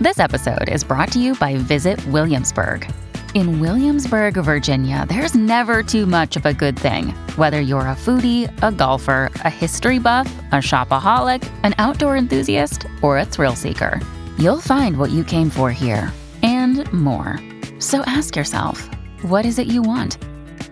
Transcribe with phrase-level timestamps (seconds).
[0.00, 2.90] This episode is brought to you by Visit Williamsburg.
[3.34, 7.08] In Williamsburg, Virginia, there's never too much of a good thing.
[7.36, 13.18] Whether you're a foodie, a golfer, a history buff, a shopaholic, an outdoor enthusiast, or
[13.18, 14.00] a thrill seeker,
[14.38, 16.10] you'll find what you came for here
[16.42, 17.38] and more.
[17.78, 18.88] So ask yourself,
[19.20, 20.16] what is it you want?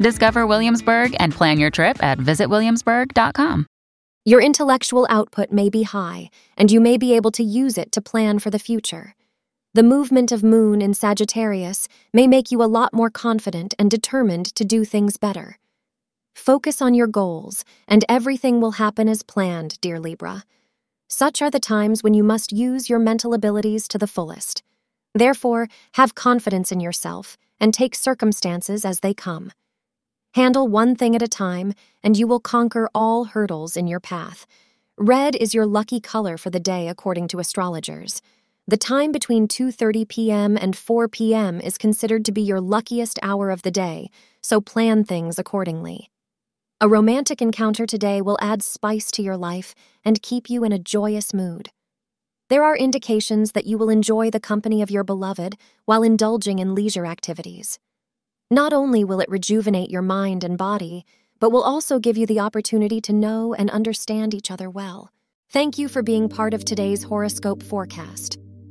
[0.01, 3.67] Discover Williamsburg and plan your trip at visitwilliamsburg.com.
[4.25, 8.01] Your intellectual output may be high, and you may be able to use it to
[8.01, 9.15] plan for the future.
[9.79, 14.53] The movement of Moon in Sagittarius may make you a lot more confident and determined
[14.57, 15.57] to do things better.
[16.35, 20.43] Focus on your goals, and everything will happen as planned, dear Libra.
[21.07, 24.65] Such are the times when you must use your mental abilities to the fullest.
[25.15, 29.53] Therefore, have confidence in yourself and take circumstances as they come.
[30.35, 34.45] Handle one thing at a time, and you will conquer all hurdles in your path.
[34.97, 38.21] Red is your lucky color for the day according to astrologers.
[38.69, 40.59] The time between 2:30 p.m.
[40.59, 41.59] and 4 p.m.
[41.59, 44.11] is considered to be your luckiest hour of the day,
[44.43, 46.11] so plan things accordingly.
[46.79, 50.79] A romantic encounter today will add spice to your life and keep you in a
[50.79, 51.71] joyous mood.
[52.51, 55.57] There are indications that you will enjoy the company of your beloved
[55.87, 57.79] while indulging in leisure activities.
[58.51, 61.07] Not only will it rejuvenate your mind and body,
[61.41, 65.11] but will also give you the opportunity to know and understand each other well.
[65.49, 68.39] Thank you for being part of today's horoscope forecast.